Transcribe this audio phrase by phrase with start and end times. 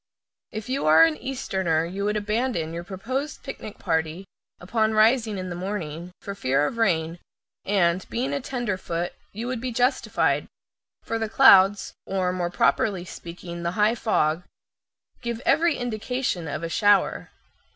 [0.51, 4.25] If you are an Easterner you would abandon your proposed picnic party,
[4.59, 7.19] upon rising in the morning, for fear of rain,
[7.65, 10.47] and, being a tenderfoot, you would be justified,
[11.03, 14.41] for the clouds or, more properly speaking, the high fog
[15.21, 17.29] give every indication of a shower.